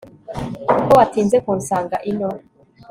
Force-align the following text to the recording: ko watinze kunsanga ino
ko 0.87 0.91
watinze 0.99 1.37
kunsanga 1.45 1.97
ino 2.11 2.29